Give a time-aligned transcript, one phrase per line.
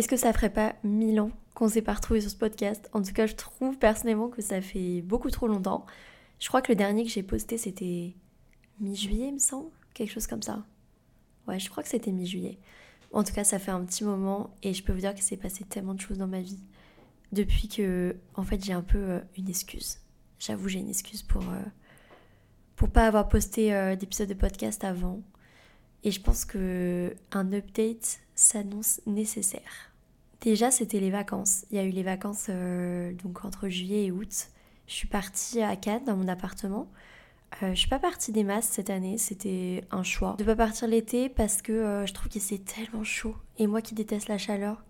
[0.00, 2.88] Est-ce que ça ferait pas mille ans qu'on s'est pas retrouvé sur ce podcast?
[2.94, 5.84] En tout cas, je trouve personnellement que ça fait beaucoup trop longtemps.
[6.38, 8.16] Je crois que le dernier que j'ai posté, c'était
[8.80, 10.64] mi-juillet, il me semble Quelque chose comme ça.
[11.46, 12.58] Ouais, je crois que c'était mi-juillet.
[13.12, 15.36] En tout cas, ça fait un petit moment et je peux vous dire que c'est
[15.36, 16.64] passé tellement de choses dans ma vie
[17.32, 19.98] depuis que, en fait, j'ai un peu euh, une excuse.
[20.38, 25.20] J'avoue, j'ai une excuse pour, euh, pas avoir posté euh, d'épisode de podcast avant.
[26.04, 29.89] Et je pense que un update s'annonce nécessaire.
[30.40, 31.64] Déjà, c'était les vacances.
[31.70, 32.48] Il y a eu les vacances
[33.22, 34.48] donc entre juillet et août.
[34.86, 36.88] Je suis partie à Cannes dans mon appartement.
[37.62, 40.34] Euh, je suis pas partie des masses cette année, c'était un choix.
[40.38, 43.36] De pas partir l'été parce que euh, je trouve que c'est tellement chaud.
[43.58, 44.82] Et moi qui déteste la chaleur,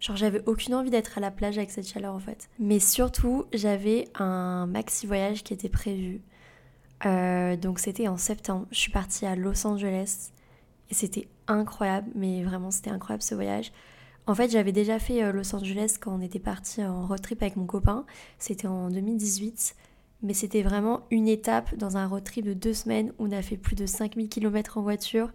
[0.00, 2.48] genre j'avais aucune envie d'être à la plage avec cette chaleur en fait.
[2.58, 6.22] Mais surtout, j'avais un maxi voyage qui était prévu.
[7.06, 8.66] Euh, donc c'était en septembre.
[8.70, 10.30] Je suis partie à Los Angeles
[10.90, 13.70] et c'était incroyable, mais vraiment c'était incroyable ce voyage.
[14.28, 17.56] En fait, j'avais déjà fait Los Angeles quand on était parti en road trip avec
[17.56, 18.04] mon copain.
[18.38, 19.74] C'était en 2018
[20.22, 23.42] mais c'était vraiment une étape dans un road trip de deux semaines où on a
[23.42, 25.32] fait plus de 5000 km en voiture.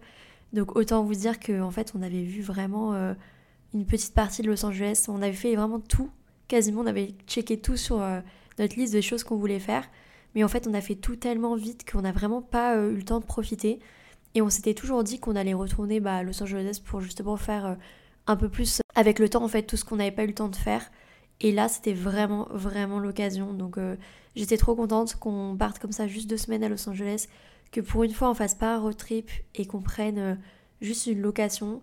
[0.52, 3.14] Donc autant vous dire qu'en en fait on avait vu vraiment euh,
[3.72, 6.10] une petite partie de Los Angeles, on avait fait vraiment tout,
[6.48, 8.20] quasiment on avait checké tout sur euh,
[8.58, 9.84] notre liste de choses qu'on voulait faire.
[10.34, 12.96] Mais en fait on a fait tout tellement vite qu'on n'a vraiment pas euh, eu
[12.96, 13.80] le temps de profiter.
[14.34, 17.76] Et on s'était toujours dit qu'on allait retourner bah, à Los Angeles pour justement faire
[18.26, 20.34] un peu plus avec le temps en fait tout ce qu'on n'avait pas eu le
[20.34, 20.90] temps de faire.
[21.40, 23.52] Et là, c'était vraiment, vraiment l'occasion.
[23.52, 23.96] Donc, euh,
[24.36, 27.26] j'étais trop contente qu'on parte comme ça juste deux semaines à Los Angeles,
[27.72, 30.34] que pour une fois, on fasse pas un road trip et qu'on prenne euh,
[30.80, 31.82] juste une location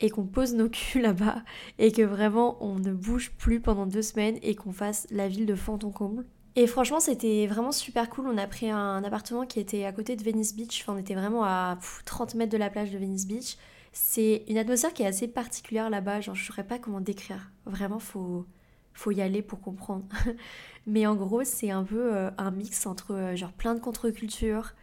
[0.00, 1.42] et qu'on pose nos culs là-bas
[1.78, 5.46] et que vraiment on ne bouge plus pendant deux semaines et qu'on fasse la ville
[5.46, 6.24] de fond comble.
[6.58, 8.26] Et franchement, c'était vraiment super cool.
[8.28, 10.82] On a pris un appartement qui était à côté de Venice Beach.
[10.82, 13.58] Enfin, on était vraiment à 30 mètres de la plage de Venice Beach.
[13.98, 16.20] C'est une atmosphère qui est assez particulière là-bas.
[16.20, 17.50] Genre, je ne saurais pas comment décrire.
[17.64, 18.44] Vraiment, faut
[18.92, 20.04] faut y aller pour comprendre.
[20.86, 24.74] Mais en gros, c'est un peu euh, un mix entre euh, genre plein de contre-cultures,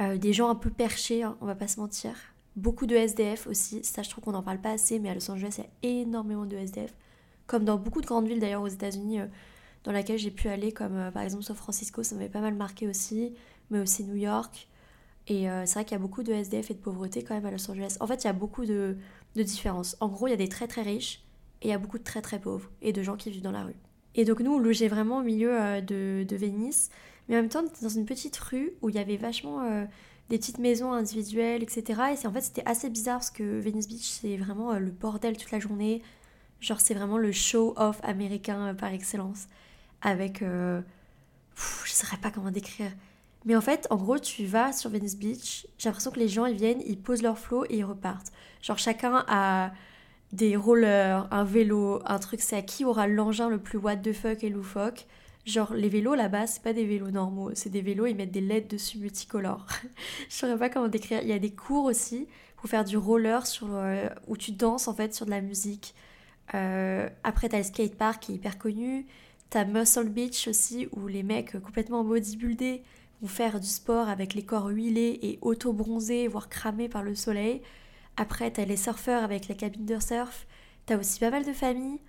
[0.00, 2.14] euh, des gens un peu perchés, hein, on va pas se mentir.
[2.56, 5.30] Beaucoup de SDF aussi, ça je trouve qu'on n'en parle pas assez, mais à Los
[5.30, 6.94] Angeles, il y a énormément de SDF.
[7.46, 9.20] Comme dans beaucoup de grandes villes d'ailleurs aux États-Unis,
[9.84, 12.88] dans laquelle j'ai pu aller, comme par exemple San Francisco, ça m'avait pas mal marqué
[12.88, 13.34] aussi,
[13.70, 14.68] mais aussi New York.
[15.28, 17.50] Et c'est vrai qu'il y a beaucoup de SDF et de pauvreté quand même à
[17.50, 17.96] Los Angeles.
[17.98, 18.96] En fait, il y a beaucoup de,
[19.34, 19.96] de différences.
[20.00, 21.24] En gros, il y a des très très riches
[21.62, 23.52] et il y a beaucoup de très très pauvres et de gens qui vivent dans
[23.52, 23.76] la rue.
[24.14, 26.90] Et donc nous, on logeait vraiment au milieu euh, de, de, Venise,
[27.28, 29.62] mais en même temps, on était dans une petite rue où il y avait vachement
[29.62, 29.84] euh,
[30.30, 32.00] des petites maisons individuelles, etc.
[32.22, 35.36] Et en fait, c'était assez bizarre parce que Venice Beach, c'est vraiment euh, le bordel
[35.36, 36.02] toute la journée.
[36.60, 39.46] Genre, c'est vraiment le show-off américain par excellence.
[40.00, 40.40] Avec...
[40.40, 40.80] je
[41.84, 42.90] je saurais pas comment décrire.
[43.46, 46.46] Mais en fait, en gros, tu vas sur Venice Beach, j'ai l'impression que les gens,
[46.46, 48.32] ils viennent, ils posent leur flot et ils repartent.
[48.60, 49.70] Genre, chacun a
[50.32, 54.12] des rollers, un vélo, un truc, c'est à qui aura l'engin le plus what the
[54.12, 55.06] fuck et loufoque.
[55.46, 58.40] Genre, les vélos là-bas, c'est pas des vélos normaux, c'est des vélos, ils mettent des
[58.40, 59.64] LED dessus multicolores.
[60.28, 61.22] je saurais pas comment décrire.
[61.22, 62.26] Il y a des cours aussi
[62.56, 65.94] pour faire du roller sur, euh, où tu danses en fait sur de la musique.
[66.54, 69.06] Euh, après, t'as le skatepark qui est hyper connu.
[69.50, 72.82] T'as Muscle Beach aussi, où les mecs complètement bodybuildés
[73.22, 77.62] vont faire du sport avec les corps huilés et auto-bronzés, voire cramés par le soleil.
[78.16, 80.46] Après, t'as les surfeurs avec la cabine de surf.
[80.86, 82.00] T'as aussi pas mal de familles.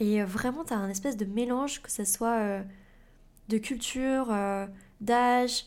[0.00, 2.62] Et euh, vraiment, t'as un espèce de mélange, que ce soit euh,
[3.48, 4.66] de culture, euh,
[5.00, 5.66] d'âge,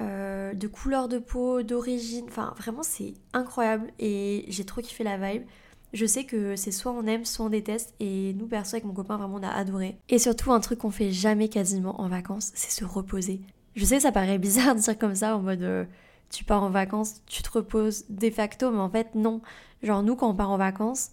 [0.00, 2.24] de couleur de peau, d'origine.
[2.26, 3.92] Enfin, vraiment, c'est incroyable.
[4.00, 5.44] Et j'ai trop kiffé la vibe.
[5.92, 7.94] Je sais que c'est soit on aime, soit on déteste.
[8.00, 9.96] Et nous, perso, avec mon copain, vraiment, on a adoré.
[10.08, 13.42] Et surtout, un truc qu'on fait jamais quasiment en vacances, c'est se reposer.
[13.74, 15.88] Je sais, ça paraît bizarre de dire comme ça, en mode
[16.32, 19.42] tu pars en vacances, tu te reposes de facto, mais en fait non.
[19.82, 21.10] Genre nous quand on part en vacances,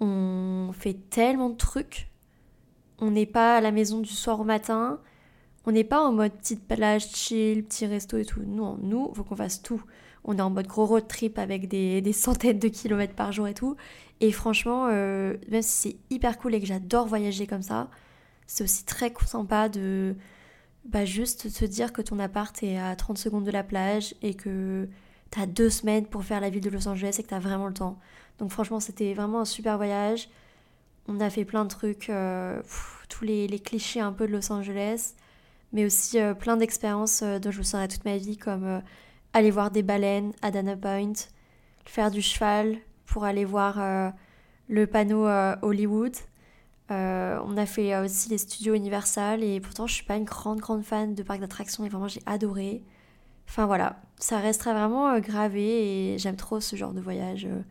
[0.00, 2.08] on fait tellement de trucs.
[2.98, 4.98] On n'est pas à la maison du soir au matin.
[5.66, 8.42] On n'est pas en mode petite plage, chill, petit resto et tout.
[8.46, 9.82] Non, nous, faut qu'on fasse tout.
[10.24, 13.54] On est en mode gros road trip avec des, centaines de kilomètres par jour et
[13.54, 13.76] tout.
[14.20, 17.90] Et franchement, euh, même si c'est hyper cool et que j'adore voyager comme ça,
[18.46, 20.14] c'est aussi très sympa de,
[20.86, 24.34] bah juste te dire que ton appart est à 30 secondes de la plage et
[24.34, 24.88] que
[25.30, 27.40] tu as deux semaines pour faire la ville de Los Angeles et que tu as
[27.40, 27.98] vraiment le temps.
[28.38, 30.28] Donc franchement, c'était vraiment un super voyage.
[31.08, 32.60] On a fait plein de trucs, euh,
[33.08, 35.14] tous les, clichés un peu de Los Angeles,
[35.72, 38.82] mais aussi euh, plein d'expériences euh, dont je me souviendrai toute ma vie, comme
[39.32, 41.12] aller voir des baleines à Dana Point,
[41.84, 44.12] faire du cheval pour aller voir
[44.68, 45.26] le panneau
[45.62, 46.14] Hollywood,
[46.90, 50.60] euh, on a fait aussi les studios Universal et pourtant je suis pas une grande
[50.60, 52.82] grande fan de parcs d'attractions et vraiment j'ai adoré.
[53.48, 57.46] Enfin voilà, ça resterait vraiment euh, gravé et j'aime trop ce genre de voyage.
[57.46, 57.62] Euh.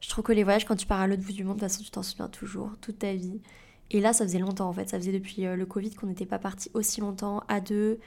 [0.00, 1.70] Je trouve que les voyages, quand tu pars à l'autre bout du monde, de toute
[1.70, 3.40] façon, tu t'en souviens toujours, toute ta vie.
[3.90, 4.88] Et là, ça faisait longtemps en fait.
[4.88, 7.98] Ça faisait depuis le Covid qu'on n'était pas parti aussi longtemps, à deux,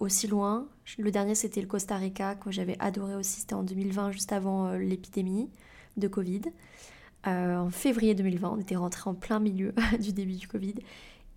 [0.00, 0.66] aussi loin.
[0.98, 3.40] Le dernier, c'était le Costa Rica, que j'avais adoré aussi.
[3.40, 5.50] C'était en 2020, juste avant l'épidémie
[5.96, 6.42] de Covid.
[7.26, 10.74] En février 2020, on était rentré en plein milieu du début du Covid.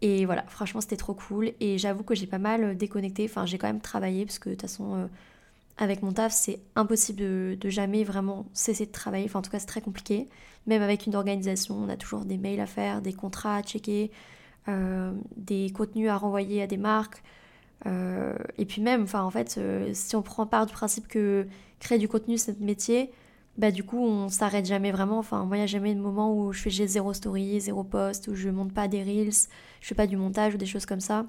[0.02, 1.54] Et voilà, franchement, c'était trop cool.
[1.60, 3.26] Et j'avoue que j'ai pas mal euh, déconnecté.
[3.26, 5.08] Enfin, j'ai quand même travaillé parce que de toute façon, euh,
[5.78, 9.26] avec mon taf, c'est impossible de, jamais vraiment cesser de travailler.
[9.26, 10.28] Enfin, en tout cas, c'est très compliqué.
[10.68, 14.12] Même avec une organisation, on a toujours des mails à faire, des contrats à checker,
[14.68, 17.24] euh, des contenus à renvoyer à des marques.
[17.86, 19.60] et puis même, enfin, en fait,
[19.94, 21.48] si on prend part du principe que
[21.80, 23.12] créer du contenu, c'est notre métier,
[23.58, 25.20] bah du coup on s'arrête jamais vraiment.
[25.20, 27.84] Enfin moi il n'y a jamais de moment où je fais j'ai zéro story, zéro
[27.84, 29.48] post, où je monte pas des reels,
[29.82, 31.26] je fais pas du montage ou des choses comme ça.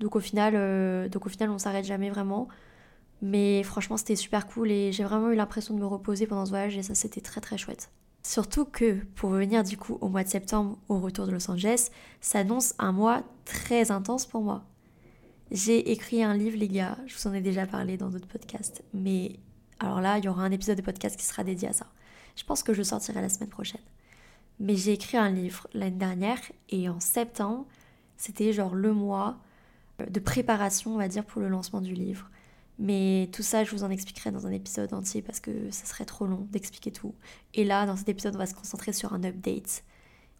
[0.00, 2.48] Donc au final, euh, donc au final on s'arrête jamais vraiment.
[3.20, 6.50] Mais franchement c'était super cool et j'ai vraiment eu l'impression de me reposer pendant ce
[6.50, 7.90] voyage et ça c'était très très chouette.
[8.22, 11.90] Surtout que pour venir du coup au mois de septembre au retour de Los Angeles,
[12.20, 14.64] s'annonce un mois très intense pour moi.
[15.50, 18.84] J'ai écrit un livre les gars, je vous en ai déjà parlé dans d'autres podcasts,
[18.92, 19.40] mais
[19.80, 21.86] alors là, il y aura un épisode de podcast qui sera dédié à ça.
[22.36, 23.80] Je pense que je sortirai la semaine prochaine.
[24.60, 27.66] Mais j'ai écrit un livre l'année dernière et en septembre,
[28.16, 29.38] c'était genre le mois
[30.00, 32.28] euh, de préparation, on va dire, pour le lancement du livre.
[32.80, 36.04] Mais tout ça, je vous en expliquerai dans un épisode entier parce que ça serait
[36.04, 37.14] trop long d'expliquer tout.
[37.54, 39.84] Et là, dans cet épisode, on va se concentrer sur un update.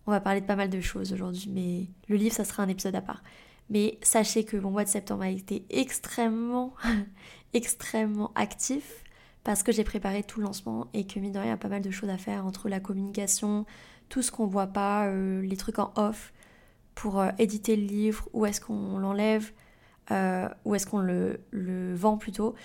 [0.06, 2.68] On va parler de pas mal de choses aujourd'hui, mais le livre, ça sera un
[2.68, 3.22] épisode à part.
[3.70, 6.74] Mais sachez que mon mois de septembre a été extrêmement,
[7.52, 9.04] extrêmement actif
[9.48, 11.56] parce que j'ai préparé tout le lancement et que mine de rien, il y a
[11.56, 13.64] pas mal de choses à faire entre la communication,
[14.10, 16.34] tout ce qu'on voit pas, euh, les trucs en off
[16.94, 19.50] pour euh, éditer le livre, où est-ce qu'on l'enlève,
[20.10, 21.40] euh, où est-ce qu'on le,
[21.94, 22.56] vend plutôt,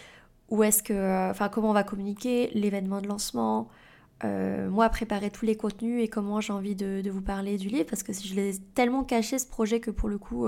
[0.49, 3.69] où est-ce que, enfin comment on va communiquer, l'événement de lancement,
[4.21, 7.85] moi préparer tous les contenus et comment j'ai envie de, de, vous parler du livre
[7.89, 10.47] parce que je l'ai tellement caché ce projet que pour le coup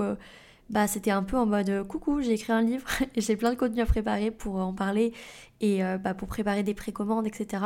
[0.68, 3.50] bah c'était un peu en mode euh, coucou, j'ai écrit un livre et j'ai plein
[3.50, 5.12] de contenu à préparer pour en parler
[5.60, 7.62] et euh, bah, pour préparer des précommandes, etc.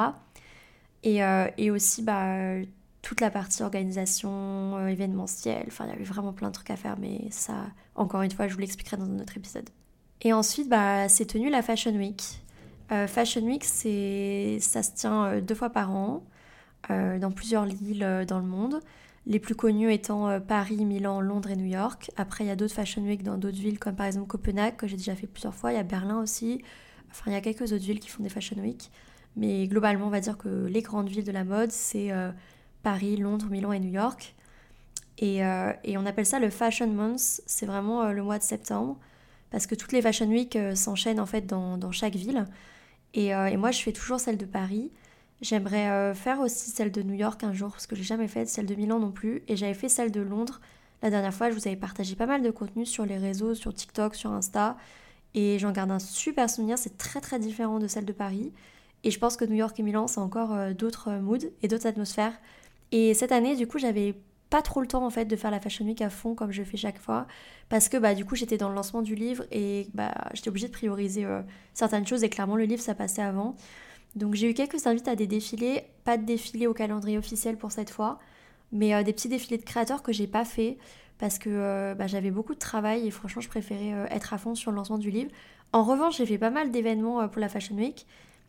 [1.02, 2.56] Et, euh, et aussi bah,
[3.00, 6.98] toute la partie organisation, événementielle, enfin il y avait vraiment plein de trucs à faire,
[6.98, 9.70] mais ça, encore une fois, je vous l'expliquerai dans un autre épisode.
[10.20, 12.22] Et ensuite, bah, c'est tenu la Fashion Week.
[13.06, 16.24] Fashion Week, ça se tient deux fois par an
[16.88, 18.80] dans plusieurs villes dans le monde.
[19.30, 22.10] Les plus connus étant euh, Paris, Milan, Londres et New York.
[22.16, 24.88] Après, il y a d'autres Fashion Week dans d'autres villes, comme par exemple Copenhague, que
[24.88, 25.70] j'ai déjà fait plusieurs fois.
[25.70, 26.64] Il y a Berlin aussi.
[27.12, 28.90] Enfin, il y a quelques autres villes qui font des Fashion Week.
[29.36, 32.32] Mais globalement, on va dire que les grandes villes de la mode, c'est euh,
[32.82, 34.34] Paris, Londres, Milan et New York.
[35.22, 37.40] Euh, et, on appelle ça le Fashion Month.
[37.46, 38.98] C'est vraiment le mois de septembre.
[39.52, 42.46] Parce que toutes les Fashion Week s'enchaînent en fait dans, dans chaque ville.
[43.14, 44.90] Et, et, moi, je fais toujours celle de Paris.
[45.40, 48.46] J'aimerais euh, faire aussi celle de New York un jour, parce que j'ai jamais fait
[48.46, 49.42] celle de Milan non plus.
[49.48, 50.60] Et j'avais fait celle de Londres
[51.02, 51.50] la dernière fois.
[51.50, 54.76] Je vous avais partagé pas mal de contenu sur les réseaux, sur TikTok, sur Insta.
[55.34, 56.76] Et j'en garde un super souvenir.
[56.76, 58.52] C'est très très différent de celle de Paris.
[59.02, 61.68] Et je pense que New York et Milan, c'est encore euh, d'autres euh, moods et
[61.68, 62.34] d'autres atmosphères.
[62.92, 64.16] Et cette année, du coup, j'avais
[64.50, 66.64] pas trop le temps en fait de faire la Fashion Week à fond comme je
[66.64, 67.28] fais chaque fois
[67.68, 70.66] parce que bah du coup j'étais dans le lancement du livre et bah j'étais obligée
[70.66, 71.24] de prioriser
[71.72, 73.54] certaines choses et clairement le livre ça passait avant
[74.16, 77.70] donc j'ai eu quelques invites à des défilés, pas de défilé au calendrier officiel pour
[77.70, 78.18] cette fois,
[78.72, 80.78] mais euh, des petits défilés de créateurs que j'ai pas fait
[81.18, 84.38] parce que euh, bah, j'avais beaucoup de travail et franchement je préférais euh, être à
[84.38, 85.30] fond sur le lancement du livre.
[85.72, 88.06] En revanche j'ai fait pas mal d'événements pour la Fashion Week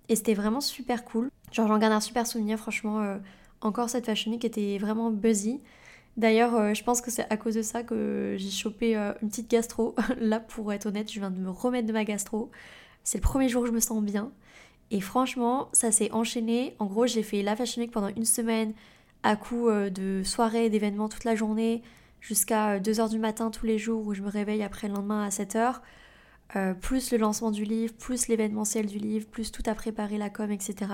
[0.09, 1.29] et c'était vraiment super cool.
[1.51, 3.17] Genre j'en garde un super souvenir franchement.
[3.61, 5.59] encore cette Fashion Week était vraiment buzzy.
[6.17, 9.95] D'ailleurs, je pense que c'est à cause de ça que j'ai chopé une petite gastro.
[10.19, 12.51] Là, pour être honnête, je viens de me remettre de ma gastro.
[13.03, 14.31] C'est le premier jour où je me sens bien.
[14.91, 16.75] Et franchement, ça s'est enchaîné.
[16.79, 18.73] En gros, j'ai fait la Fashion Week pendant une semaine
[19.23, 21.81] à coup euh, de soirées, d'événements toute la journée,
[22.19, 25.23] jusqu'à 2h euh, du matin tous les jours où je me réveille après le lendemain
[25.23, 25.75] à 7h.
[26.57, 30.29] Euh, plus le lancement du livre, plus l'événementiel du livre, plus tout à préparer la
[30.29, 30.87] com, etc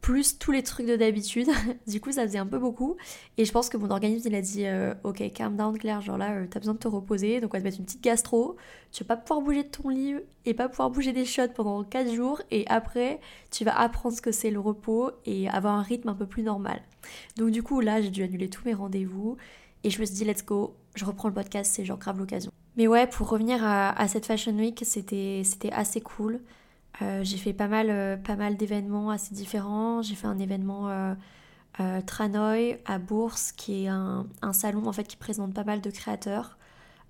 [0.00, 1.48] plus tous les trucs de d'habitude.
[1.86, 2.96] du coup, ça faisait un peu beaucoup.
[3.36, 6.18] Et je pense que mon organisme, il a dit euh, Ok, calm down, Claire, genre
[6.18, 7.40] là, euh, t'as besoin de te reposer.
[7.40, 8.56] Donc, on va te mettre une petite gastro.
[8.92, 10.14] Tu vas pas pouvoir bouger de ton lit
[10.44, 12.40] et pas pouvoir bouger des shots pendant 4 jours.
[12.50, 16.14] Et après, tu vas apprendre ce que c'est le repos et avoir un rythme un
[16.14, 16.80] peu plus normal.
[17.36, 19.36] Donc, du coup, là, j'ai dû annuler tous mes rendez-vous.
[19.84, 22.50] Et je me suis dit Let's go, je reprends le podcast, c'est genre grave l'occasion.
[22.76, 26.40] Mais ouais, pour revenir à, à cette Fashion Week, c'était assez cool.
[27.02, 30.02] Euh, j'ai fait pas mal, euh, pas mal d'événements assez différents.
[30.02, 35.04] J'ai fait un événement euh, Tranoï à Bourse, qui est un, un, salon en fait
[35.04, 36.58] qui présente pas mal de créateurs.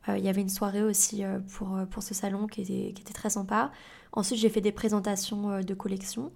[0.08, 3.28] Il y avait une soirée aussi pour, pour ce salon qui était, qui était très
[3.28, 3.70] sympa.
[4.12, 6.32] Ensuite, j'ai fait des présentations de collections.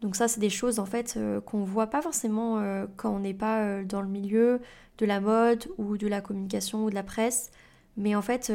[0.00, 3.18] Donc ça, c'est des choses en fait euh, qu'on voit pas forcément euh, quand on
[3.18, 4.60] n'est pas euh, dans le milieu
[4.98, 7.50] de la mode ou de la communication ou de la presse.
[7.96, 8.52] Mais en fait,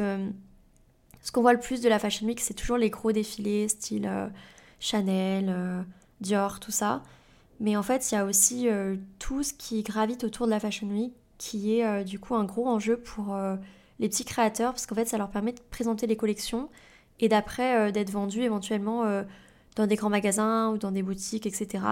[1.24, 4.08] ce qu'on voit le plus de la Fashion Week, c'est toujours les gros défilés, style
[4.78, 5.84] Chanel,
[6.20, 7.02] Dior, tout ça.
[7.58, 8.68] Mais en fait, il y a aussi
[9.18, 12.68] tout ce qui gravite autour de la Fashion Week, qui est du coup un gros
[12.68, 13.36] enjeu pour
[13.98, 16.68] les petits créateurs, parce qu'en fait, ça leur permet de présenter les collections
[17.18, 19.04] et d'après d'être vendus éventuellement
[19.76, 21.82] dans des grands magasins ou dans des boutiques, etc.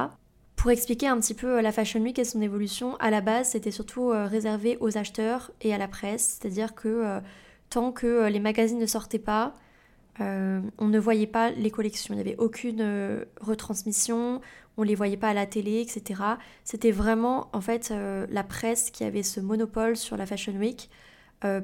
[0.56, 3.48] Pour expliquer un petit peu euh, la Fashion Week et son évolution, à la base,
[3.48, 7.20] c'était surtout euh, réservé aux acheteurs et à la presse, c'est-à-dire que euh,
[7.72, 9.54] tant que les magazines ne sortaient pas,
[10.20, 14.40] on ne voyait pas les collections, il n'y avait aucune retransmission,
[14.76, 16.20] on les voyait pas à la télé, etc.
[16.64, 17.92] C'était vraiment en fait
[18.30, 20.90] la presse qui avait ce monopole sur la Fashion Week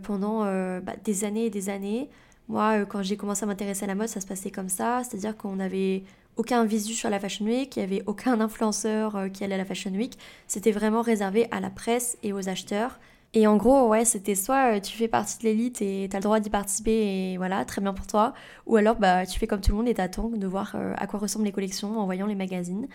[0.02, 0.44] pendant
[0.80, 2.08] bah, des années et des années.
[2.48, 5.02] Moi, euh, quand j'ai commencé à m'intéresser à la mode, ça se passait comme ça,
[5.04, 6.02] c'est-à-dire qu'on n'avait
[6.36, 9.58] aucun visu sur la Fashion Week, il n'y avait aucun influenceur euh, qui allait à
[9.58, 12.98] la Fashion Week, c'était vraiment réservé à la presse et aux acheteurs.
[13.35, 16.18] Et en gros, ouais, c'était soit euh, tu fais partie de l'élite et tu as
[16.18, 18.32] le droit d'y participer et voilà, très bien pour toi,
[18.66, 21.20] ou alors bah tu fais comme tout le monde et t'attends de voir à quoi
[21.20, 22.88] ressemblent les collections en voyant les magazines.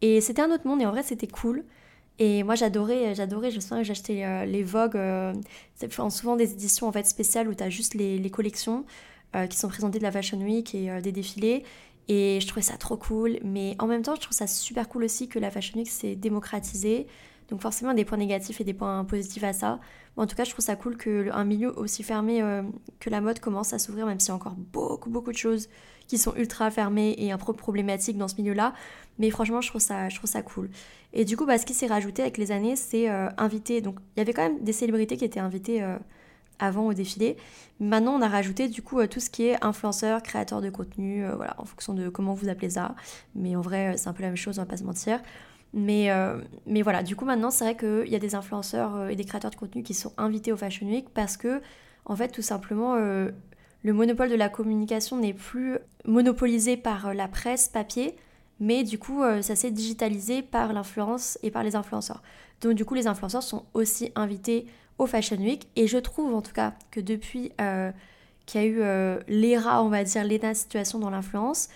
[0.00, 1.64] Et c'était un autre monde et en vrai c'était cool.
[2.18, 5.32] Et moi j'adorais, j'adorais, je sens que j'achetais euh, les Vogue, euh,
[6.10, 8.84] souvent des éditions en fait spéciales où tu as juste les, les collections
[9.34, 11.64] euh, qui sont présentées de la Fashion Week et des défilés.
[12.06, 15.04] Et je trouvais ça trop cool, mais en même temps je trouve ça super cool
[15.04, 17.06] aussi que la Fashion Week s'est démocratisée.
[17.48, 19.80] Donc forcément des points négatifs et des points positifs à ça.
[20.16, 22.40] En tout cas je trouve ça cool qu'un milieu aussi fermé
[23.00, 25.68] que la mode commence à s'ouvrir, même s'il y a encore beaucoup beaucoup de choses
[26.06, 28.74] qui sont ultra fermées et un peu problématiques dans ce milieu-là.
[29.18, 30.70] Mais franchement, je trouve ça, je trouve ça cool.
[31.12, 33.80] Et du coup, bah, ce qui s'est rajouté avec les années, c'est euh, inviter.
[33.80, 35.96] Donc, il y avait quand même des célébrités qui étaient invitées euh,
[36.58, 37.36] avant au défilé.
[37.80, 41.24] Maintenant, on a rajouté du coup euh, tout ce qui est influenceur, créateur de contenu,
[41.36, 42.94] voilà, en fonction de comment vous appelez ça.
[43.34, 45.20] Mais en vrai, c'est un peu la même chose, on va pas se mentir.
[45.76, 46.08] Mais,
[46.66, 49.50] mais voilà, du coup, maintenant, c'est vrai qu'il y a des influenceurs et des créateurs
[49.50, 51.60] de contenu qui sont invités au Fashion Week parce que,
[52.04, 57.68] en fait, tout simplement, le monopole de la communication n'est plus monopolisé par la presse
[57.68, 58.16] papier,
[58.60, 62.22] mais du coup, euh, ça s'est digitalisé par l'influence et par les influenceurs.
[62.60, 64.66] Donc du coup, les influenceurs sont aussi invités
[64.98, 65.68] au Fashion Week.
[65.76, 67.90] Et je trouve en tout cas que depuis euh,
[68.46, 71.68] qu'il y a eu euh, l'ERA, on va dire, l'état situation dans l'influence,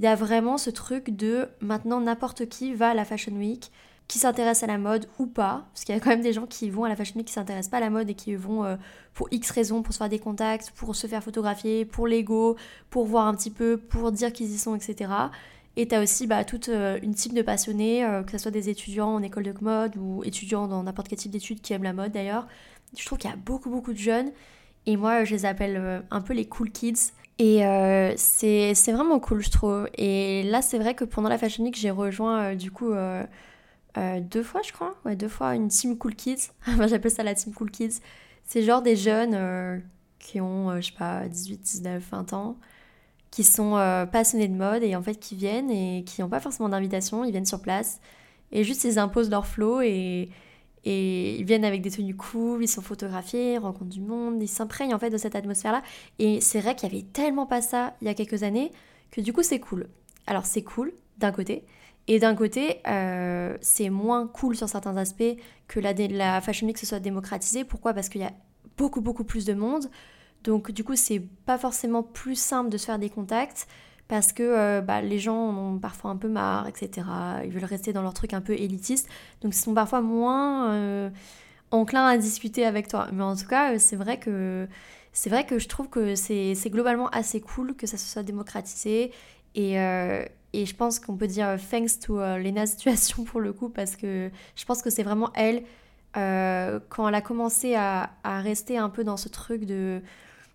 [0.00, 3.70] il y a vraiment ce truc de maintenant n'importe qui va à la Fashion Week,
[4.08, 6.46] qui s'intéresse à la mode ou pas, parce qu'il y a quand même des gens
[6.46, 8.76] qui vont à la Fashion Week qui s'intéressent pas à la mode et qui vont
[9.14, 12.56] pour X raisons, pour se faire des contacts, pour se faire photographier, pour l'ego,
[12.88, 15.12] pour voir un petit peu, pour dire qu'ils y sont, etc.
[15.76, 18.50] Et tu as aussi bah, toute euh, une type de passionnés, euh, que ce soit
[18.50, 21.84] des étudiants en école de mode ou étudiants dans n'importe quel type d'études qui aiment
[21.84, 22.46] la mode d'ailleurs.
[22.98, 24.32] Je trouve qu'il y a beaucoup beaucoup de jeunes
[24.86, 27.12] et moi je les appelle euh, un peu les cool kids.
[27.42, 29.88] Et c'est vraiment cool je trouve.
[29.96, 32.92] Et là c'est vrai que pendant la Fashion Week j'ai rejoint du coup
[33.96, 36.50] deux fois je crois, ouais deux fois une team cool kids.
[36.86, 38.00] J'appelle ça la team cool kids.
[38.44, 39.82] C'est genre des jeunes
[40.18, 42.56] qui ont je sais pas 18, 19, 20 ans
[43.30, 46.40] qui sont euh, passionnés de mode et en fait qui viennent et qui n'ont pas
[46.40, 48.00] forcément d'invitation, ils viennent sur place
[48.52, 50.28] et juste ils imposent leur flow et,
[50.84, 54.48] et ils viennent avec des tenues cool, ils sont photographiés, ils rencontrent du monde, ils
[54.48, 55.82] s'imprègnent en fait de cette atmosphère-là.
[56.18, 58.70] Et c'est vrai qu'il y avait tellement pas ça il y a quelques années
[59.10, 59.88] que du coup c'est cool.
[60.26, 61.64] Alors c'est cool d'un côté,
[62.06, 65.36] et d'un côté, euh, c'est moins cool sur certains aspects
[65.68, 67.64] que la, la Fashion Week se soit démocratisée.
[67.64, 67.94] Pourquoi?
[67.94, 68.32] Parce qu'il y a
[68.76, 69.88] beaucoup beaucoup plus de monde.
[70.42, 73.68] Donc du coup, c'est pas forcément plus simple de se faire des contacts
[74.10, 77.06] parce que euh, bah, les gens en ont parfois un peu marre, etc.
[77.44, 79.08] Ils veulent rester dans leur truc un peu élitiste.
[79.40, 81.10] Donc ils sont parfois moins euh,
[81.70, 83.06] enclins à discuter avec toi.
[83.12, 84.66] Mais en tout cas, euh, c'est vrai que
[85.12, 89.12] c'est vrai que je trouve que c'est globalement assez cool que ça se soit démocratisé.
[89.54, 93.96] Et, et je pense qu'on peut dire thanks to Lena Situation pour le coup, parce
[93.96, 95.64] que je pense que c'est vraiment elle,
[96.14, 100.00] quand elle a commencé à, à, rester un peu dans ce truc de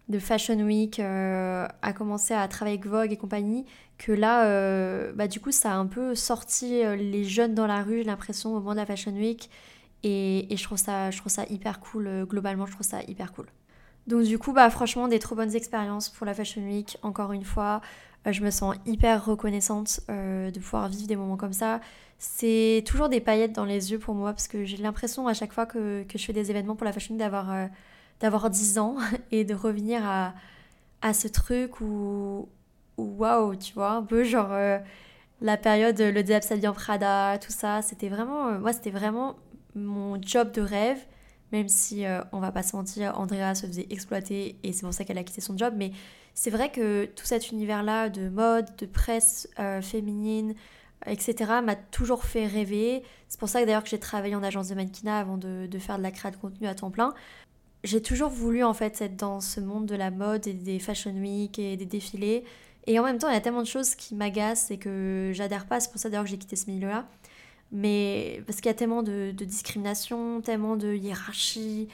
[0.09, 3.65] de Fashion Week, euh, a commencé à travailler avec Vogue et compagnie,
[3.97, 7.65] que là, euh, bah, du coup, ça a un peu sorti euh, les jeunes dans
[7.65, 9.49] la rue, j'ai l'impression, au moment de la Fashion Week.
[10.03, 13.47] Et, je, trouve ça, je trouve ça hyper cool, globalement, je trouve ça hyper cool.
[14.05, 17.43] Donc du coup, bah franchement, des trop bonnes expériences pour la Fashion Week, encore une
[17.43, 17.81] fois.
[18.27, 21.81] je me sens hyper reconnaissante de pouvoir vivre des moments comme ça.
[22.19, 25.53] C'est toujours des paillettes dans les yeux pour moi, parce que j'ai l'impression à chaque
[25.53, 27.49] fois que, que, je fais des événements pour la Fashion Week d'avoir
[28.19, 28.97] d'avoir 10 ans
[29.31, 30.33] et de revenir à,
[31.01, 32.49] à ce truc où,
[32.97, 34.79] waouh, tu vois, un peu genre euh,
[35.41, 39.35] la période, le Diable en Prada, tout ça, c'était vraiment, euh, moi, c'était vraiment
[39.75, 40.97] mon job de rêve,
[41.51, 44.93] même si euh, on va pas se mentir, Andrea se faisait exploiter et c'est pour
[44.93, 45.91] ça qu'elle a quitté son job, mais
[46.33, 49.47] c'est vrai que tout cet univers-là de mode, de presse
[49.81, 50.53] féminine,
[51.05, 53.03] etc., m'a toujours fait rêver.
[53.29, 55.79] C'est pour ça que d'ailleurs que j'ai travaillé en agence de mannequinat avant de, de
[55.79, 57.13] faire de la création de contenu à temps plein.
[57.85, 61.11] J'ai toujours voulu en fait être dans ce monde de la mode et des fashion
[61.11, 62.43] week et des défilés.
[62.87, 65.67] Et en même temps, il y a tellement de choses qui m'agacent et que j'adhère
[65.67, 65.79] pas.
[65.79, 67.07] C'est pour ça d'ailleurs que j'ai quitté ce milieu-là.
[67.71, 71.87] Mais parce qu'il y a tellement de, de, discrimination, tellement de hiérarchie,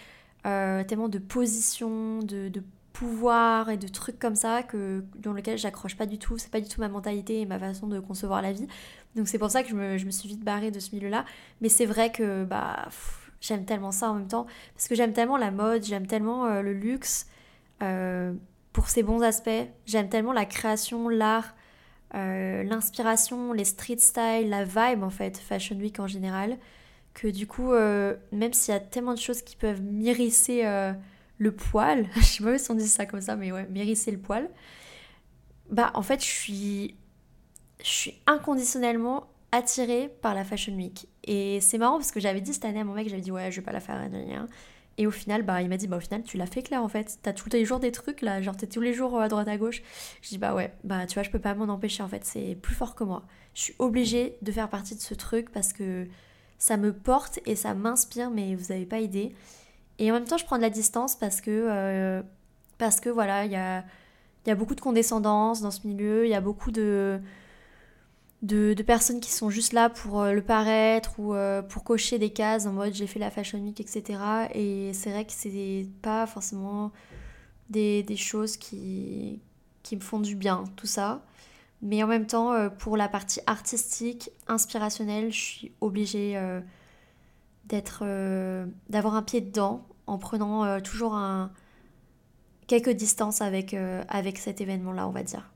[0.46, 5.58] euh, tellement de positions, de, de pouvoir et de trucs comme ça que dans lequel
[5.58, 6.38] j'accroche pas du tout.
[6.38, 8.68] C'est pas du tout ma mentalité et ma façon de concevoir la vie.
[9.16, 11.26] Donc c'est pour ça que je me, je me, suis vite barrée de ce milieu-là.
[11.60, 12.88] Mais c'est vrai que bah
[13.42, 14.46] j'aime tellement ça en même temps
[14.76, 17.28] parce que j'aime tellement la mode, j'aime tellement euh, le luxe
[17.82, 18.34] euh,
[18.72, 19.50] pour ses bons aspects.
[19.86, 21.56] J'aime tellement la création, l'art,
[22.14, 26.58] euh, l'inspiration, les street style, la vibe en fait, Fashion Week en général,
[27.14, 30.64] que du coup, même s'il y a tellement de choses qui peuvent m'irrisser
[31.38, 34.20] le poil, je sais pas si on dit ça comme ça, mais ouais, m'hérisser le
[34.20, 34.50] poil,
[35.70, 36.96] bah en fait je suis,
[37.80, 41.08] je suis inconditionnellement attirée par la Fashion Week.
[41.24, 43.52] Et c'est marrant parce que j'avais dit cette année à mon mec, j'avais dit ouais
[43.52, 44.00] je vais pas la faire,
[44.98, 46.88] et au final, bah, il m'a dit, bah, au final, tu l'as fait clair en
[46.90, 47.18] fait.
[47.22, 49.58] T'as tous les jours des trucs là, genre t'es tous les jours à droite à
[49.58, 49.82] gauche.
[50.22, 52.58] Je dis, bah ouais, bah tu vois, je peux pas m'en empêcher en fait, c'est
[52.62, 53.24] plus fort que moi.
[53.54, 56.08] Je suis obligée de faire partie de ce truc parce que
[56.58, 59.34] ça me porte et ça m'inspire, mais vous avez pas idée.
[59.98, 62.22] Et en même temps, je prends de la distance parce que, euh,
[62.78, 63.84] parce que voilà, il y a,
[64.46, 67.20] y a beaucoup de condescendance dans ce milieu, il y a beaucoup de,
[68.42, 72.32] de, personnes qui sont juste là pour euh, le paraître ou euh, pour cocher des
[72.32, 74.20] cases en mode j'ai fait la Fashion Week, etc.
[74.54, 76.92] Et c'est vrai que c'est pas forcément
[77.70, 79.40] des, des, choses qui,
[79.84, 81.24] qui me font du bien, tout ça.
[81.82, 86.40] Mais en même temps, pour la partie artistique, inspirationnelle, je suis obligée
[87.66, 88.06] d'être,
[88.90, 91.52] d'avoir un pied dedans en prenant euh, toujours un,
[92.68, 95.51] quelques distances avec, euh, avec cet événement-là, on va dire.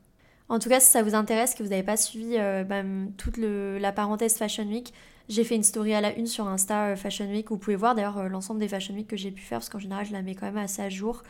[0.48, 2.84] En tout cas, si ça vous intéresse, que vous n'avez pas suivi euh, bah,
[3.18, 4.94] toute la parenthèse Fashion Week,
[5.28, 7.50] j'ai fait une story à la une sur Insta Fashion Week.
[7.50, 10.06] Vous pouvez voir d'ailleurs l'ensemble des Fashion Week que j'ai pu faire, parce qu'en général,
[10.06, 11.24] je la mets quand même assez à jour.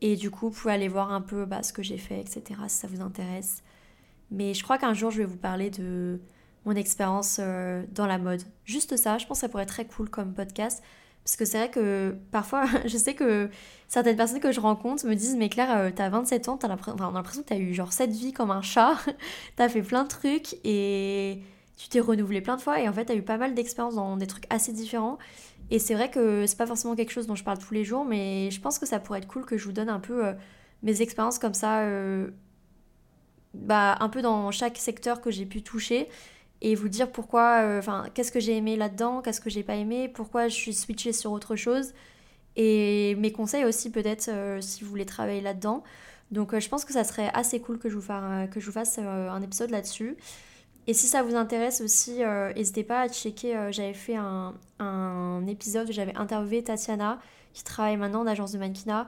[0.00, 2.42] Et du coup, vous pouvez aller voir un peu bah, ce que j'ai fait, etc.,
[2.66, 3.62] si ça vous intéresse.
[4.30, 6.20] Mais je crois qu'un jour, je vais vous parler de
[6.64, 7.40] mon expérience
[7.94, 8.42] dans la mode.
[8.64, 10.82] Juste ça, je pense que ça pourrait être très cool comme podcast.
[11.28, 13.50] Parce que c'est vrai que parfois, je sais que
[13.86, 16.96] certaines personnes que je rencontre me disent Mais Claire, euh, t'as 27 ans, t'as l'impression,
[16.98, 18.96] on a l'impression que t'as eu genre cette vie comme un chat,
[19.56, 21.42] t'as fait plein de trucs et
[21.76, 22.80] tu t'es renouvelé plein de fois.
[22.80, 25.18] Et en fait, t'as eu pas mal d'expériences dans des trucs assez différents.
[25.70, 28.06] Et c'est vrai que c'est pas forcément quelque chose dont je parle tous les jours,
[28.06, 30.32] mais je pense que ça pourrait être cool que je vous donne un peu euh,
[30.82, 32.30] mes expériences comme ça, euh,
[33.52, 36.08] bah, un peu dans chaque secteur que j'ai pu toucher
[36.60, 39.76] et vous dire pourquoi, euh, enfin, qu'est-ce que j'ai aimé là-dedans, qu'est-ce que j'ai pas
[39.76, 41.92] aimé, pourquoi je suis switchée sur autre chose.
[42.56, 45.84] Et mes conseils aussi, peut-être, euh, si vous voulez travailler là-dedans.
[46.32, 48.66] Donc, euh, je pense que ça serait assez cool que je vous, fasse, que je
[48.66, 50.16] vous fasse un épisode là-dessus.
[50.88, 52.22] Et si ça vous intéresse aussi,
[52.56, 53.68] n'hésitez pas à checker.
[53.72, 57.20] j'avais fait un, un épisode où j'avais interviewé Tatiana,
[57.52, 59.06] qui travaille maintenant en agence de mannequinat.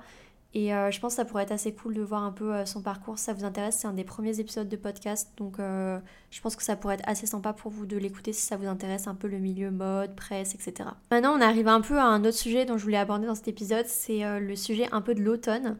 [0.53, 2.67] Et euh, je pense que ça pourrait être assez cool de voir un peu euh,
[2.67, 3.19] son parcours.
[3.19, 5.31] Si ça vous intéresse, c'est un des premiers épisodes de podcast.
[5.37, 8.43] Donc euh, je pense que ça pourrait être assez sympa pour vous de l'écouter si
[8.43, 10.91] ça vous intéresse un peu le milieu mode, presse, etc.
[11.13, 13.47] Maintenant, on arrive un peu à un autre sujet dont je voulais aborder dans cet
[13.47, 13.87] épisode.
[13.87, 15.77] C'est le sujet un peu de l'automne.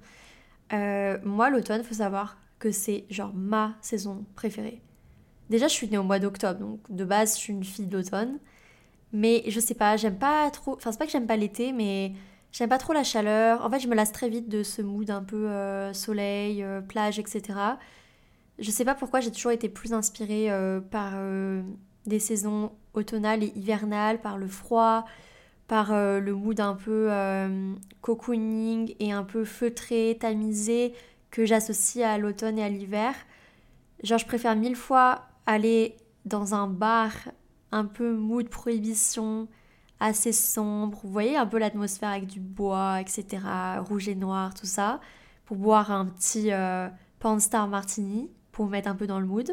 [0.71, 4.81] moi, l'automne, faut savoir que c'est genre ma saison préférée.
[5.49, 8.39] Déjà, je suis née au mois d'octobre, donc de base, je suis une fille d'automne.
[9.13, 10.75] Mais je sais pas, j'aime pas trop.
[10.75, 12.13] Enfin, c'est pas que j'aime pas l'été, mais
[12.53, 13.65] J'aime pas trop la chaleur.
[13.65, 16.81] En fait, je me lasse très vite de ce mood un peu euh, soleil, euh,
[16.81, 17.59] plage, etc.
[18.59, 21.13] Je sais pas pourquoi j'ai toujours été plus inspirée euh, par
[22.07, 25.07] des saisons automnales et hivernales, par le froid,
[25.69, 27.09] par le mood un peu
[28.01, 30.93] cocooning et un peu feutré, tamisé
[31.31, 33.15] que j'associe à l'automne et à l'hiver.
[34.03, 37.13] Genre, je préfère mille fois aller dans un bar
[37.73, 39.49] un peu mood prohibition,
[40.01, 40.99] assez sombre.
[41.05, 43.39] Vous voyez un peu l'atmosphère avec du bois, etc.
[43.79, 45.01] Rouge et noir, tout ça.
[45.45, 46.89] Pour boire un petit euh,
[47.39, 49.53] Star Martini, pour mettre un peu dans le mood.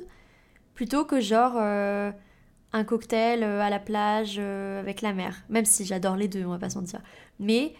[0.73, 2.12] Plutôt que genre euh,
[2.71, 5.43] un cocktail euh, à la plage euh, avec la mer.
[5.49, 7.01] Même si j'adore les deux, on va pas se mentir.
[7.39, 7.73] Mais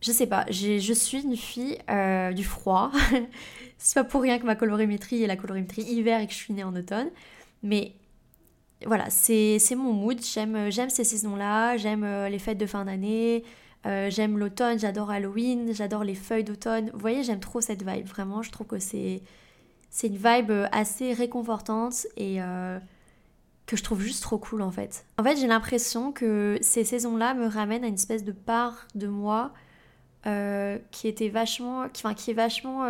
[0.00, 1.78] je sais pas, je suis une fille
[2.34, 2.90] du froid.
[3.78, 6.54] C'est pas pour rien que ma colorimétrie est la colorimétrie hiver et que je suis
[6.54, 7.10] née en automne.
[7.62, 7.94] Mais
[8.86, 10.20] voilà, c'est mon mood.
[10.22, 13.44] J'aime ces saisons-là, j'aime euh, les fêtes de fin d'année,
[13.86, 16.90] euh, j'aime l'automne, j'adore Halloween, j'adore les feuilles d'automne.
[16.92, 18.06] Vous voyez, j'aime trop cette vibe.
[18.06, 19.22] Vraiment, je trouve que c'est
[20.02, 22.38] une vibe euh, assez réconfortante et
[23.66, 25.06] que je trouve juste trop cool en fait.
[25.18, 29.06] En fait, j'ai l'impression que ces saisons-là me ramènent à une espèce de part de
[29.06, 29.52] moi
[30.90, 32.84] qui était vachement, enfin, qui est vachement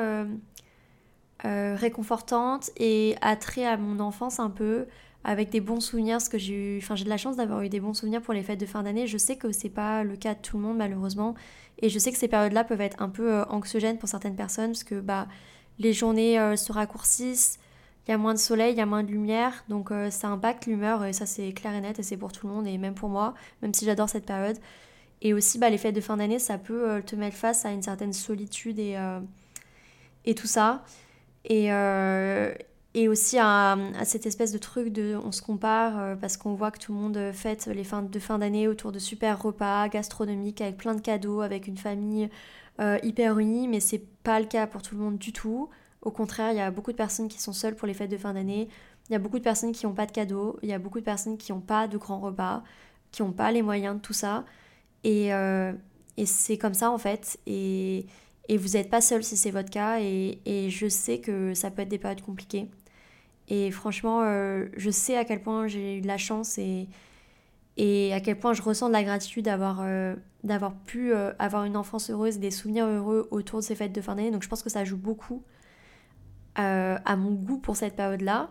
[1.45, 4.87] réconfortante et attrait à mon enfance un peu
[5.25, 7.69] avec des bons souvenirs, parce que j'ai eu, enfin j'ai de la chance d'avoir eu
[7.69, 9.07] des bons souvenirs pour les fêtes de fin d'année.
[9.07, 11.35] Je sais que c'est pas le cas de tout le monde malheureusement,
[11.79, 14.73] et je sais que ces périodes-là peuvent être un peu euh, anxiogènes pour certaines personnes,
[14.73, 15.29] parce que bah
[15.79, 17.59] les journées euh, se raccourcissent,
[18.07, 20.29] il y a moins de soleil, il y a moins de lumière, donc euh, ça
[20.29, 22.77] impacte l'humeur, et ça c'est clair et net, et c'est pour tout le monde, et
[22.77, 24.59] même pour moi, même si j'adore cette période.
[25.25, 27.83] Et aussi, bah, les fêtes de fin d'année, ça peut te mettre face à une
[27.83, 28.97] certaine solitude et,
[30.25, 30.83] et tout ça.
[31.45, 31.71] Et,
[32.95, 36.71] et aussi à, cette espèce de truc de on se compare euh, parce qu'on voit
[36.71, 40.61] que tout le monde fête les fins de fin d'année autour de super repas gastronomiques
[40.61, 42.29] avec plein de cadeaux, avec une famille
[42.81, 45.69] euh, hyper unie, mais c'est pas le cas pour tout le monde du tout.
[46.01, 48.17] Au contraire, il y a beaucoup de personnes qui sont seules pour les fêtes de
[48.17, 48.69] fin d'année.
[49.09, 50.59] Il y a beaucoup de personnes qui n'ont pas de cadeaux.
[50.63, 52.63] Il y a beaucoup de personnes qui n'ont pas de grands repas,
[53.11, 54.45] qui n'ont pas les moyens de tout ça.
[55.05, 55.73] Et, euh,
[56.17, 57.39] et c'est comme ça en fait.
[57.47, 58.07] Et,
[58.49, 60.01] et vous n'êtes pas seul si c'est votre cas.
[60.01, 62.69] Et, et je sais que ça peut être des périodes compliquées.
[63.49, 66.89] Et franchement, euh, je sais à quel point j'ai eu de la chance et,
[67.77, 71.65] et à quel point je ressens de la gratitude d'avoir euh, d'avoir pu euh, avoir
[71.65, 74.31] une enfance heureuse et des souvenirs heureux autour de ces fêtes de fin d'année.
[74.31, 75.43] Donc je pense que ça joue beaucoup
[76.55, 78.51] à mon goût pour cette période-là.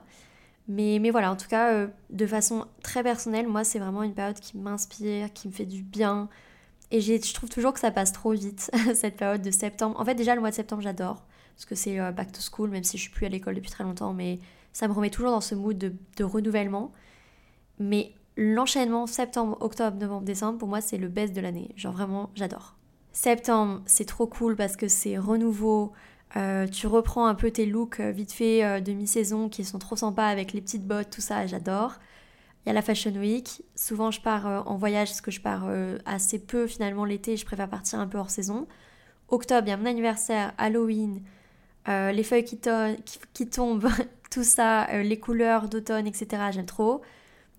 [0.68, 4.40] Mais, mais voilà, en tout cas, de façon très personnelle, moi, c'est vraiment une période
[4.40, 6.28] qui m'inspire, qui me fait du bien.
[6.90, 10.00] Et je trouve toujours que ça passe trop vite, cette période de septembre.
[10.00, 11.24] En fait, déjà, le mois de septembre, j'adore.
[11.56, 13.84] Parce que c'est back to school, même si je suis plus à l'école depuis très
[13.84, 14.14] longtemps.
[14.14, 14.40] Mais
[14.74, 16.92] ça me remet toujours dans ce mood de, renouvellement.
[17.80, 21.72] Mais l'enchaînement septembre, octobre, novembre, décembre, pour moi, c'est le best de l'année.
[21.76, 22.76] Genre vraiment, j'adore.
[23.12, 25.92] Septembre, c'est trop cool parce que c'est renouveau.
[26.38, 29.80] Euh, tu reprends un peu tes looks euh, vite fait euh, de mi-saison qui sont
[29.80, 31.96] trop sympas avec les petites bottes, tout ça, j'adore.
[32.66, 33.64] Il y a la Fashion Week.
[33.76, 35.68] Souvent, je pars en voyage parce que je pars
[36.06, 37.36] assez peu finalement l'été.
[37.36, 38.68] Je préfère partir un peu hors saison.
[39.30, 41.24] Octobre, il y a mon anniversaire, Halloween,
[41.88, 42.60] les feuilles qui,
[43.34, 43.90] qui tombent,
[44.32, 46.44] tout ça, euh, les couleurs d'automne, etc.
[46.52, 47.02] J'aime trop.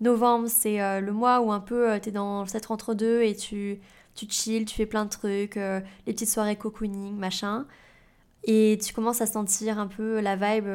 [0.01, 3.79] Novembre, c'est euh, le mois où un peu euh, t'es dans cette entre-deux et tu,
[4.15, 7.65] tu chill, tu fais plein de trucs, les petites soirées cocooning, machin.
[8.45, 10.65] Et tu commences à sentir un peu la vibe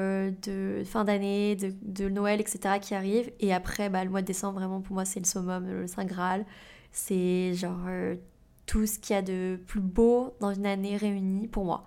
[0.42, 2.78] de fin d'année, de, de, Noël, etc.
[2.80, 3.30] qui arrive.
[3.40, 6.06] Et après, bah, le mois de décembre, vraiment, pour moi, c'est le summum, le Saint
[6.06, 6.46] Graal.
[6.92, 7.80] C'est genre
[8.64, 11.84] tout ce qu'il y a de plus beau dans une année réunie pour moi.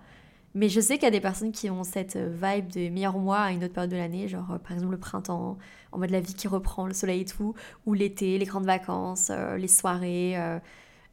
[0.54, 3.18] Mais je sais qu'il y a des personnes qui ont cette euh, vibe des meilleurs
[3.18, 5.56] mois à une autre période de l'année, genre euh, par exemple le printemps,
[5.92, 7.54] en mode la vie qui reprend, le soleil et tout,
[7.86, 10.36] ou l'été, les grandes vacances, euh, les soirées,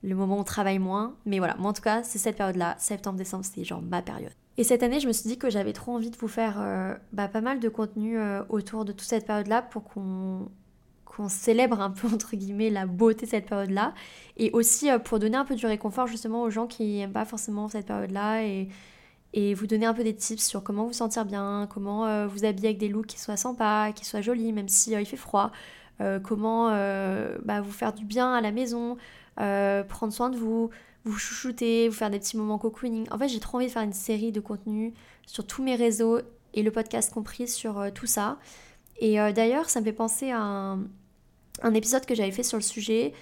[0.02, 1.16] le moment où on travaille moins.
[1.26, 4.32] Mais voilà, moi en tout cas, c'est cette période-là, septembre-décembre, c'est genre ma période.
[4.58, 7.30] Et cette année, je me suis dit que j'avais trop envie de vous faire bah,
[7.30, 8.18] pas mal de contenu
[8.50, 10.50] autour de toute cette période-là pour qu'on
[11.06, 13.94] qu'on célèbre un peu entre guillemets la beauté de cette période-là
[14.38, 17.68] et aussi pour donner un peu du réconfort justement aux gens qui n'aiment pas forcément
[17.68, 18.44] cette période-là
[19.34, 22.46] et vous donner un peu des tips sur comment vous sentir bien, comment euh, vous
[22.46, 25.18] habiller avec des looks qui soient sympas, qui soient jolis, même si euh, il fait
[25.18, 25.52] froid,
[26.02, 26.70] euh, comment
[27.44, 28.98] bah, vous faire du bien à la maison,
[29.36, 30.70] prendre soin de vous,
[31.04, 33.08] vous chouchouter, vous faire des petits moments cocooning.
[33.12, 34.94] En fait, j'ai trop envie de faire une série de contenus
[35.28, 36.20] sur tous mes réseaux
[36.54, 38.40] et le podcast compris sur tout ça.
[39.00, 40.80] Et d'ailleurs, ça me fait penser à un,
[41.62, 43.14] un épisode que j'avais fait sur le sujet.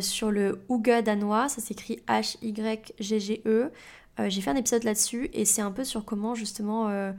[0.00, 3.70] sur le Ouga danois, ça s'écrit H-Y-G-G-E.
[4.20, 7.12] Euh, j'ai fait un épisode là-dessus et c'est un peu sur comment justement euh,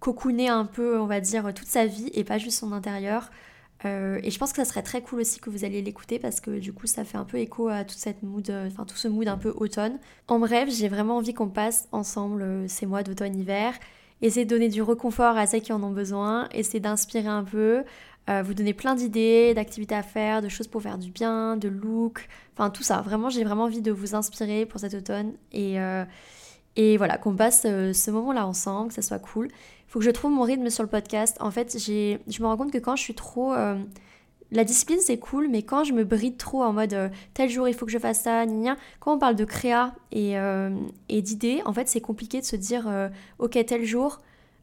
[0.00, 3.30] cocooner un peu, on va dire, toute sa vie et pas juste son intérieur.
[3.84, 6.40] Euh, et je pense que ça serait très cool aussi que vous alliez l'écouter parce
[6.40, 9.08] que du coup ça fait un peu écho à toute cette mood, enfin tout ce
[9.08, 9.98] mood un peu automne.
[10.28, 13.74] En bref, j'ai vraiment envie qu'on passe ensemble ces mois d'automne-hiver,
[14.22, 17.84] essayer de donner du reconfort à ceux qui en ont besoin, essayer d'inspirer un peu,
[18.30, 21.68] euh, vous donner plein d'idées, d'activités à faire, de choses pour faire du bien, de
[21.68, 23.02] look, enfin tout ça.
[23.02, 26.06] Vraiment, j'ai vraiment envie de vous inspirer pour cet automne et, euh,
[26.76, 29.48] et voilà, qu'on passe euh, ce moment-là ensemble, que ça soit cool.
[29.88, 31.36] Faut que je trouve mon rythme sur le podcast.
[31.40, 33.54] En fait, je me rends compte que quand je suis trop...
[34.50, 37.74] la discipline c'est cool, mais quand je me bride trop en mode tel jour il
[37.74, 40.34] faut que je fasse ça, gna, quand on parle de créa et,
[41.08, 42.88] et d'idées, en fait c'est compliqué de se dire
[43.38, 44.18] ok tel jour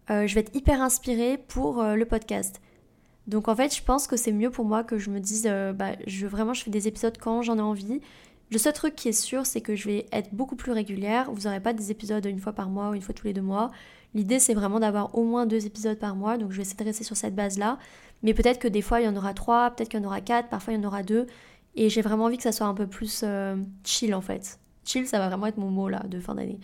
[0.09, 2.59] je vais être hyper inspirée pour le podcast.
[3.27, 5.73] Donc en fait, je pense que c'est mieux pour moi que je me dise, euh,
[5.73, 8.01] bah, je, vraiment, je fais des épisodes quand j'en ai envie.
[8.51, 11.31] Le seul truc qui est sûr, c'est que je vais être beaucoup plus régulière.
[11.31, 13.41] Vous n'aurez pas des épisodes une fois par mois ou une fois tous les deux
[13.41, 13.71] mois.
[14.13, 16.37] L'idée, c'est vraiment d'avoir au moins deux épisodes par mois.
[16.37, 17.77] Donc je vais essayer de rester sur cette base-là.
[18.23, 20.21] Mais peut-être que des fois, il y en aura trois, peut-être qu'il y en aura
[20.21, 21.27] quatre, parfois il y en aura deux.
[21.75, 23.55] Et j'ai vraiment envie que ça soit un peu plus euh,
[23.85, 24.59] chill en fait.
[24.83, 26.59] Chill, ça va vraiment être mon mot là de fin d'année.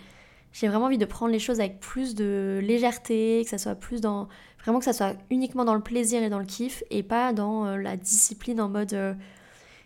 [0.60, 4.02] J'ai vraiment envie de prendre les choses avec plus de légèreté, que ça soit plus
[4.02, 4.28] dans.
[4.64, 7.68] Vraiment que ça soit uniquement dans le plaisir et dans le kiff et pas dans
[7.68, 9.14] euh, la discipline en mode euh,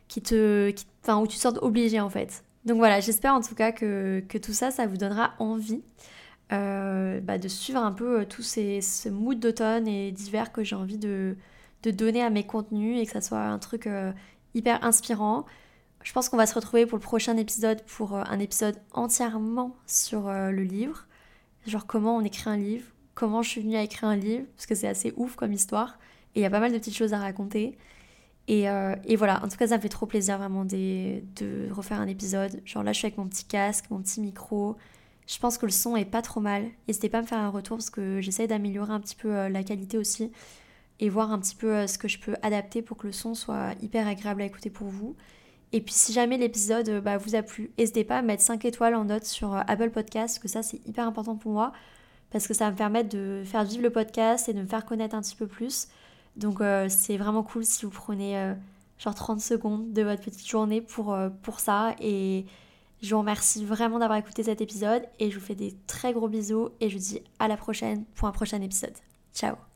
[0.07, 0.73] qui te.
[1.03, 2.45] enfin, où tu te sens obligé en fait.
[2.63, 5.81] Donc voilà, j'espère en tout cas que, que, tout ça, ça vous donnera envie
[6.53, 10.77] euh, bah, de suivre un peu tous ces, ce mood d'automne et d'hiver que j'ai
[10.77, 11.35] envie de,
[11.83, 13.89] de donner à mes contenus et que ça soit un truc
[14.53, 15.45] hyper inspirant.
[16.03, 19.75] Je pense qu'on va se retrouver pour le prochain épisode pour euh, un épisode entièrement
[19.85, 21.07] sur le livre.
[21.67, 24.65] Genre comment on écrit un livre, comment je suis venue à écrire un livre, parce
[24.65, 25.99] que c'est assez ouf comme histoire.
[26.35, 27.77] Et il y a pas mal de petites choses à raconter.
[28.47, 28.63] Et,
[29.05, 32.61] et, voilà, en tout cas, ça me fait trop plaisir vraiment de, refaire un épisode.
[32.65, 34.75] Genre là, je suis avec mon petit casque, mon petit micro.
[35.31, 36.69] Je pense que le son est pas trop mal.
[36.87, 39.49] N'hésitez pas à me faire un retour parce que j'essaie d'améliorer un petit peu euh,
[39.49, 40.31] la qualité aussi
[40.99, 43.33] et voir un petit peu euh, ce que je peux adapter pour que le son
[43.33, 45.15] soit hyper agréable à écouter pour vous.
[45.73, 48.65] Et puis si jamais l'épisode euh, bah, vous a plu, n'hésitez pas à mettre 5
[48.65, 51.71] étoiles en note sur Apple Podcast, que ça c'est hyper important pour moi,
[52.31, 54.85] parce que ça va me permettre de faire vivre le podcast et de me faire
[54.85, 55.87] connaître un petit peu plus.
[56.37, 58.53] Donc c'est vraiment cool si vous prenez
[58.99, 61.93] genre 30 secondes de votre petite journée pour, pour ça.
[61.99, 62.45] Et
[63.01, 66.29] je vous remercie vraiment d'avoir écouté cet épisode et je vous fais des très gros
[66.29, 68.95] bisous et je vous dis à la prochaine pour un prochain épisode.
[69.33, 69.70] Ciao